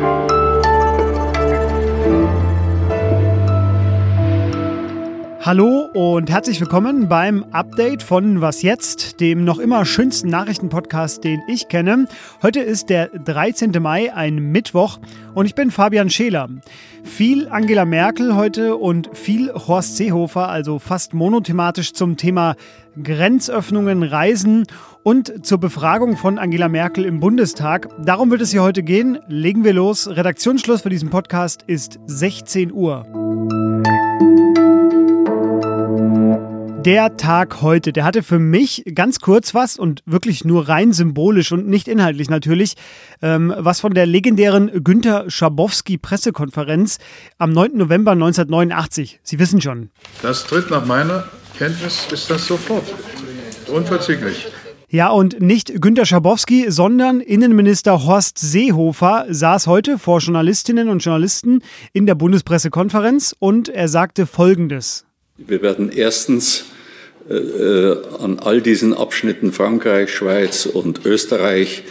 [0.00, 0.29] Bye.
[5.42, 11.40] Hallo und herzlich willkommen beim Update von Was jetzt, dem noch immer schönsten Nachrichtenpodcast, den
[11.48, 12.04] ich kenne.
[12.42, 13.72] Heute ist der 13.
[13.80, 14.98] Mai, ein Mittwoch
[15.32, 16.50] und ich bin Fabian Scheler.
[17.04, 22.54] Viel Angela Merkel heute und viel Horst Seehofer, also fast monothematisch zum Thema
[23.02, 24.66] Grenzöffnungen, Reisen
[25.04, 27.88] und zur Befragung von Angela Merkel im Bundestag.
[28.04, 29.18] Darum wird es hier heute gehen.
[29.26, 30.06] Legen wir los.
[30.06, 33.06] Redaktionsschluss für diesen Podcast ist 16 Uhr.
[36.84, 41.52] Der Tag heute, der hatte für mich ganz kurz was und wirklich nur rein symbolisch
[41.52, 42.74] und nicht inhaltlich natürlich,
[43.20, 46.98] ähm, was von der legendären Günter Schabowski Pressekonferenz
[47.36, 47.76] am 9.
[47.76, 49.20] November 1989.
[49.22, 49.90] Sie wissen schon.
[50.22, 51.24] Das tritt nach meiner
[51.58, 52.84] Kenntnis ist das sofort.
[53.70, 54.46] Unverzüglich.
[54.88, 61.62] Ja, und nicht Günter Schabowski, sondern Innenminister Horst Seehofer saß heute vor Journalistinnen und Journalisten
[61.92, 65.04] in der Bundespressekonferenz und er sagte Folgendes.
[65.46, 66.66] Wir werden erstens
[67.30, 71.82] äh, äh, an all diesen Abschnitten Frankreich, Schweiz und Österreich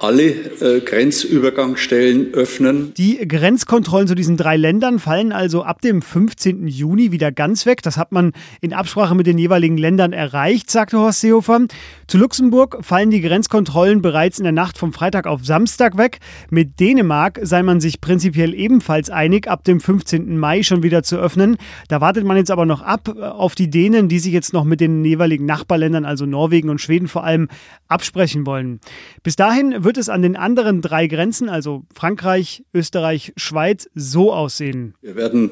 [0.00, 2.94] alle äh, Grenzübergangsstellen öffnen.
[2.94, 6.68] Die Grenzkontrollen zu diesen drei Ländern fallen also ab dem 15.
[6.68, 7.82] Juni wieder ganz weg.
[7.82, 11.66] Das hat man in Absprache mit den jeweiligen Ländern erreicht, sagte Horst Seehofer.
[12.06, 16.18] Zu Luxemburg fallen die Grenzkontrollen bereits in der Nacht vom Freitag auf Samstag weg.
[16.50, 20.38] Mit Dänemark sei man sich prinzipiell ebenfalls einig, ab dem 15.
[20.38, 21.56] Mai schon wieder zu öffnen.
[21.88, 24.64] Da wartet man jetzt aber noch ab äh, auf die Dänen, die sich jetzt noch
[24.64, 27.48] mit den jeweiligen Nachbarländern, also Norwegen und Schweden vor allem,
[27.88, 28.80] absprechen wollen.
[29.28, 34.94] Bis dahin wird es an den anderen drei Grenzen, also Frankreich, Österreich, Schweiz, so aussehen.
[35.02, 35.50] Wir werden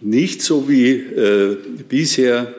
[0.00, 1.56] nicht so wie äh,
[1.88, 2.54] bisher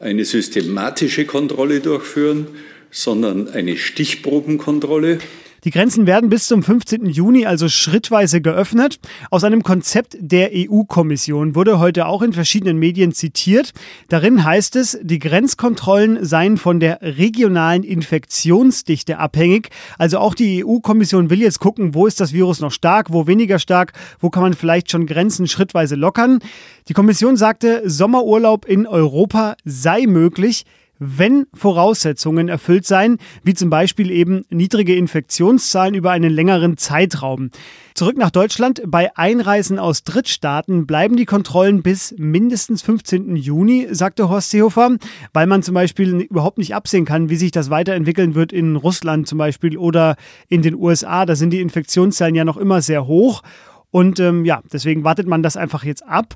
[0.00, 2.46] eine systematische Kontrolle durchführen,
[2.90, 5.18] sondern eine Stichprobenkontrolle.
[5.64, 7.06] Die Grenzen werden bis zum 15.
[7.06, 8.98] Juni also schrittweise geöffnet.
[9.30, 13.72] Aus einem Konzept der EU-Kommission wurde heute auch in verschiedenen Medien zitiert.
[14.08, 19.70] Darin heißt es, die Grenzkontrollen seien von der regionalen Infektionsdichte abhängig.
[19.96, 23.58] Also auch die EU-Kommission will jetzt gucken, wo ist das Virus noch stark, wo weniger
[23.58, 26.40] stark, wo kann man vielleicht schon Grenzen schrittweise lockern.
[26.88, 30.66] Die Kommission sagte, Sommerurlaub in Europa sei möglich
[30.98, 37.50] wenn Voraussetzungen erfüllt seien, wie zum Beispiel eben niedrige Infektionszahlen über einen längeren Zeitraum.
[37.94, 38.82] Zurück nach Deutschland.
[38.86, 43.36] Bei Einreisen aus Drittstaaten bleiben die Kontrollen bis mindestens 15.
[43.36, 44.96] Juni, sagte Horst Seehofer,
[45.32, 49.28] weil man zum Beispiel überhaupt nicht absehen kann, wie sich das weiterentwickeln wird in Russland
[49.28, 50.16] zum Beispiel oder
[50.48, 51.24] in den USA.
[51.26, 53.42] Da sind die Infektionszahlen ja noch immer sehr hoch.
[53.90, 56.34] Und ähm, ja, deswegen wartet man das einfach jetzt ab.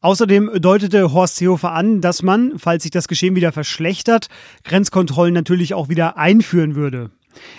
[0.00, 4.28] Außerdem deutete Horst Seehofer an, dass man, falls sich das Geschehen wieder verschlechtert,
[4.62, 7.10] Grenzkontrollen natürlich auch wieder einführen würde.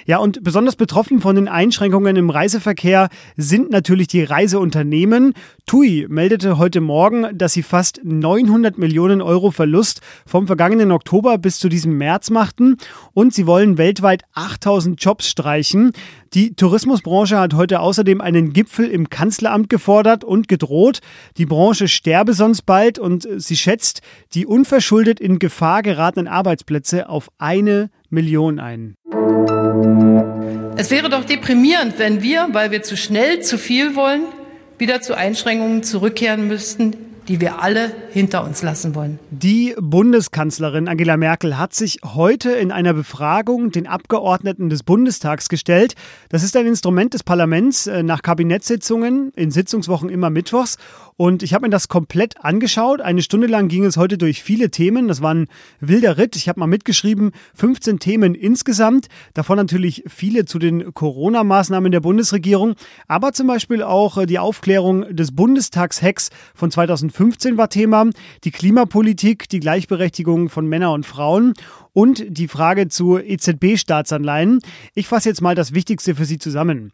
[0.06, 5.34] Ja, und besonders betroffen von den Einschränkungen im Reiseverkehr sind natürlich die Reiseunternehmen.
[5.66, 11.60] TUI meldete heute Morgen, dass sie fast 900 Millionen Euro Verlust vom vergangenen Oktober bis
[11.60, 12.78] zu diesem März machten
[13.14, 15.92] und sie wollen weltweit 8000 Jobs streichen.
[16.34, 21.00] Die Tourismusbranche hat heute außerdem einen Gipfel im Kanzleramt gefordert und gedroht,
[21.38, 24.02] die Branche sterbe sonst bald und sie schätzt
[24.34, 28.96] die unverschuldet in Gefahr geratenen Arbeitsplätze auf eine Million ein.
[30.80, 34.22] Es wäre doch deprimierend, wenn wir, weil wir zu schnell zu viel wollen,
[34.78, 36.96] wieder zu Einschränkungen zurückkehren müssten,
[37.28, 39.20] die wir alle hinter uns lassen wollen.
[39.30, 45.96] Die Bundeskanzlerin Angela Merkel hat sich heute in einer Befragung den Abgeordneten des Bundestags gestellt.
[46.30, 50.78] Das ist ein Instrument des Parlaments äh, nach Kabinettssitzungen in Sitzungswochen immer mittwochs.
[51.20, 53.02] Und ich habe mir das komplett angeschaut.
[53.02, 55.08] Eine Stunde lang ging es heute durch viele Themen.
[55.08, 55.48] Das war ein
[55.82, 56.36] wilder Ritt.
[56.36, 59.08] Ich habe mal mitgeschrieben, 15 Themen insgesamt.
[59.34, 62.76] Davon natürlich viele zu den Corona-Maßnahmen der Bundesregierung,
[63.08, 67.20] aber zum Beispiel auch äh, die Aufklärung des Bundestagshacks von 2015.
[67.20, 68.10] 2015 war Thema,
[68.44, 71.54] die Klimapolitik, die Gleichberechtigung von Männern und Frauen
[71.94, 74.60] und die Frage zu EZB-Staatsanleihen.
[74.96, 76.92] Ich fasse jetzt mal das Wichtigste für Sie zusammen.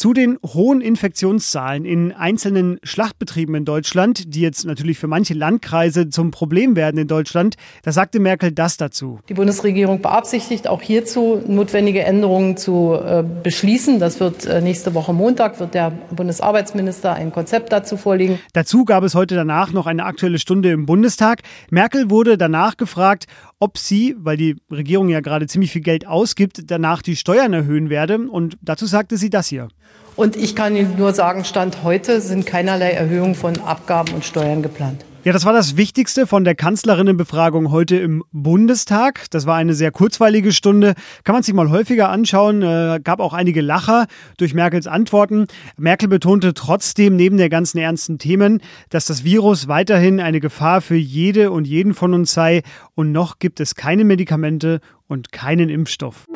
[0.00, 6.08] Zu den hohen Infektionszahlen in einzelnen Schlachtbetrieben in Deutschland, die jetzt natürlich für manche Landkreise
[6.08, 9.18] zum Problem werden in Deutschland, da sagte Merkel das dazu.
[9.28, 13.98] Die Bundesregierung beabsichtigt auch hierzu notwendige Änderungen zu äh, beschließen.
[13.98, 18.38] Das wird äh, nächste Woche Montag, wird der Bundesarbeitsminister ein Konzept dazu vorlegen.
[18.54, 21.42] Dazu gab es heute danach noch eine aktuelle Stunde im Bundestag.
[21.68, 23.26] Merkel wurde danach gefragt,
[23.60, 27.90] ob sie, weil die Regierung ja gerade ziemlich viel Geld ausgibt, danach die Steuern erhöhen
[27.90, 28.18] werde.
[28.18, 29.68] Und dazu sagte sie das hier.
[30.16, 34.62] Und ich kann Ihnen nur sagen, Stand heute sind keinerlei Erhöhungen von Abgaben und Steuern
[34.62, 35.04] geplant.
[35.22, 39.26] Ja, das war das Wichtigste von der Kanzlerinnenbefragung heute im Bundestag.
[39.30, 40.94] Das war eine sehr kurzweilige Stunde.
[41.24, 42.62] Kann man sich mal häufiger anschauen.
[42.62, 44.06] Äh, gab auch einige Lacher
[44.38, 45.46] durch Merkels Antworten.
[45.76, 50.96] Merkel betonte trotzdem neben der ganzen ernsten Themen, dass das Virus weiterhin eine Gefahr für
[50.96, 52.62] jede und jeden von uns sei.
[52.94, 56.26] Und noch gibt es keine Medikamente und keinen Impfstoff.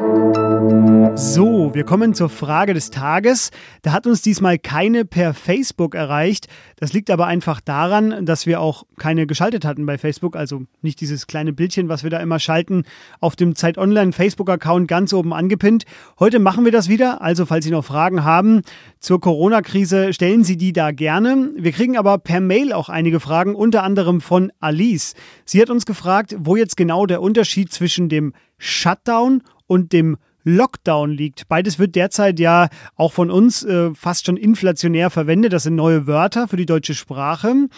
[1.16, 3.52] So, wir kommen zur Frage des Tages.
[3.82, 6.48] Da hat uns diesmal keine per Facebook erreicht.
[6.76, 10.34] Das liegt aber einfach daran, dass wir auch keine geschaltet hatten bei Facebook.
[10.34, 12.82] Also nicht dieses kleine Bildchen, was wir da immer schalten,
[13.20, 15.84] auf dem Zeit Online Facebook-Account ganz oben angepinnt.
[16.18, 17.22] Heute machen wir das wieder.
[17.22, 18.62] Also, falls Sie noch Fragen haben
[19.04, 21.50] zur Corona-Krise, stellen Sie die da gerne.
[21.58, 25.12] Wir kriegen aber per Mail auch einige Fragen, unter anderem von Alice.
[25.44, 31.10] Sie hat uns gefragt, wo jetzt genau der Unterschied zwischen dem Shutdown und dem Lockdown
[31.10, 31.48] liegt.
[31.48, 35.52] Beides wird derzeit ja auch von uns äh, fast schon inflationär verwendet.
[35.52, 37.68] Das sind neue Wörter für die deutsche Sprache.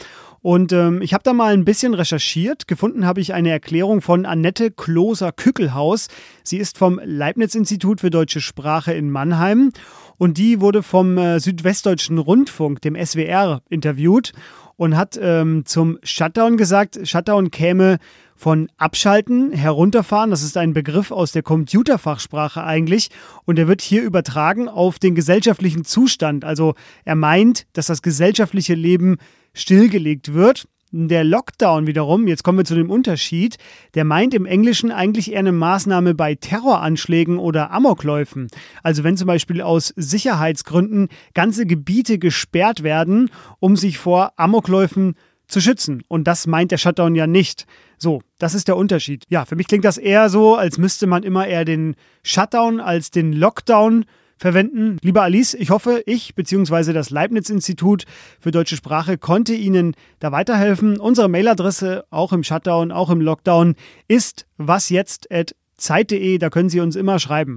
[0.42, 2.68] Und ähm, ich habe da mal ein bisschen recherchiert.
[2.68, 6.06] Gefunden habe ich eine Erklärung von Annette Kloser-Kückelhaus.
[6.44, 9.72] Sie ist vom Leibniz-Institut für deutsche Sprache in Mannheim.
[10.18, 14.32] Und die wurde vom äh, Südwestdeutschen Rundfunk, dem SWR, interviewt
[14.76, 17.98] und hat ähm, zum Shutdown gesagt, Shutdown käme
[18.36, 20.30] von abschalten, herunterfahren.
[20.30, 23.08] Das ist ein Begriff aus der Computerfachsprache eigentlich.
[23.46, 26.44] Und er wird hier übertragen auf den gesellschaftlichen Zustand.
[26.44, 26.74] Also
[27.04, 29.16] er meint, dass das gesellschaftliche Leben
[29.54, 30.68] stillgelegt wird.
[30.92, 33.56] Der Lockdown wiederum, jetzt kommen wir zu dem Unterschied,
[33.94, 38.46] der meint im Englischen eigentlich eher eine Maßnahme bei Terroranschlägen oder Amokläufen.
[38.84, 45.16] Also wenn zum Beispiel aus Sicherheitsgründen ganze Gebiete gesperrt werden, um sich vor Amokläufen
[45.48, 46.02] zu schützen.
[46.06, 47.66] Und das meint der Shutdown ja nicht.
[47.98, 49.24] So, das ist der Unterschied.
[49.28, 53.10] Ja, für mich klingt das eher so, als müsste man immer eher den Shutdown als
[53.10, 54.04] den Lockdown
[54.36, 54.98] verwenden.
[55.02, 56.92] Lieber Alice, ich hoffe, ich bzw.
[56.92, 58.04] das Leibniz-Institut
[58.40, 60.98] für deutsche Sprache konnte Ihnen da weiterhelfen.
[60.98, 63.74] Unsere Mailadresse, auch im Shutdown, auch im Lockdown,
[64.08, 66.38] ist wasjetzt.zeit.de.
[66.38, 67.56] Da können Sie uns immer schreiben.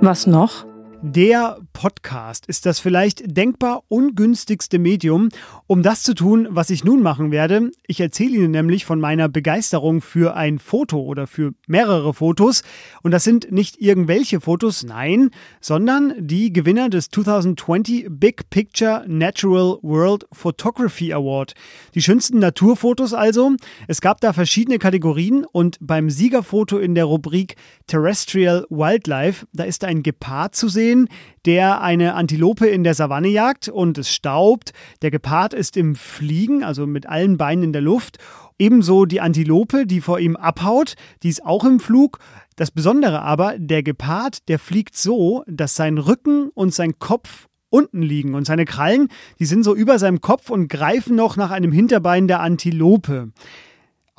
[0.00, 0.69] Was noch?
[1.02, 5.30] Der Podcast ist das vielleicht denkbar ungünstigste Medium,
[5.66, 7.70] um das zu tun, was ich nun machen werde.
[7.86, 12.62] Ich erzähle Ihnen nämlich von meiner Begeisterung für ein Foto oder für mehrere Fotos.
[13.02, 15.30] Und das sind nicht irgendwelche Fotos, nein,
[15.62, 21.54] sondern die Gewinner des 2020 Big Picture Natural World Photography Award.
[21.94, 23.52] Die schönsten Naturfotos also.
[23.88, 27.56] Es gab da verschiedene Kategorien und beim Siegerfoto in der Rubrik
[27.86, 31.08] Terrestrial Wildlife, da ist ein Gepard zu sehen sehen,
[31.46, 34.72] der eine Antilope in der Savanne jagt und es staubt.
[35.02, 38.18] Der Gepard ist im Fliegen, also mit allen Beinen in der Luft.
[38.58, 42.18] Ebenso die Antilope, die vor ihm abhaut, die ist auch im Flug.
[42.56, 48.02] Das Besondere aber, der Gepard, der fliegt so, dass sein Rücken und sein Kopf unten
[48.02, 49.08] liegen und seine Krallen,
[49.38, 53.30] die sind so über seinem Kopf und greifen noch nach einem Hinterbein der Antilope.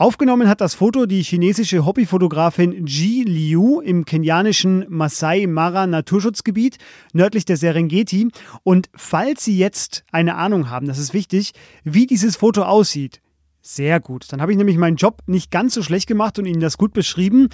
[0.01, 6.79] Aufgenommen hat das Foto die chinesische Hobbyfotografin Ji Liu im kenianischen Masai Mara Naturschutzgebiet
[7.13, 8.29] nördlich der Serengeti.
[8.63, 11.51] Und falls Sie jetzt eine Ahnung haben, das ist wichtig,
[11.83, 13.21] wie dieses Foto aussieht,
[13.61, 14.25] sehr gut.
[14.33, 16.93] Dann habe ich nämlich meinen Job nicht ganz so schlecht gemacht und Ihnen das gut
[16.93, 17.49] beschrieben.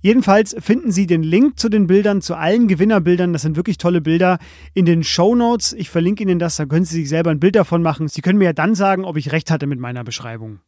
[0.00, 3.32] Jedenfalls finden Sie den Link zu den Bildern, zu allen Gewinnerbildern.
[3.32, 4.40] Das sind wirklich tolle Bilder
[4.74, 5.72] in den Show Notes.
[5.72, 8.08] Ich verlinke Ihnen das, da können Sie sich selber ein Bild davon machen.
[8.08, 10.58] Sie können mir ja dann sagen, ob ich recht hatte mit meiner Beschreibung.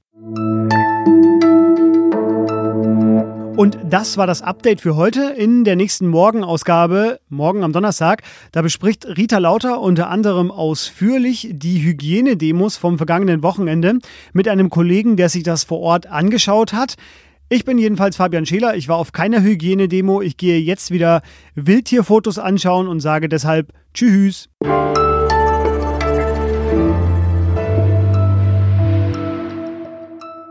[3.56, 5.32] Und das war das Update für heute.
[5.36, 11.80] In der nächsten Morgenausgabe, morgen am Donnerstag, da bespricht Rita Lauter unter anderem ausführlich die
[11.80, 14.00] Hygienedemos vom vergangenen Wochenende
[14.32, 16.94] mit einem Kollegen, der sich das vor Ort angeschaut hat.
[17.49, 18.75] Ich bin jedenfalls Fabian Scheler.
[18.75, 20.20] Ich war auf keiner Hygienedemo.
[20.20, 21.23] Ich gehe jetzt wieder
[21.54, 24.49] Wildtierfotos anschauen und sage deshalb Tschüss.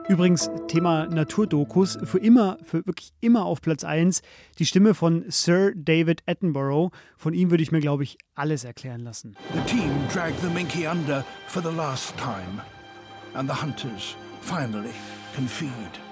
[0.09, 4.21] Übrigens, Thema Naturdokus, für immer, für wirklich immer auf Platz 1,
[4.59, 6.91] die Stimme von Sir David Attenborough.
[7.15, 9.37] Von ihm würde ich mir, glaube ich, alles erklären lassen.
[9.53, 12.61] The team dragged the Minky under for the last time.
[13.33, 14.93] And the hunters finally
[15.35, 16.02] can feed.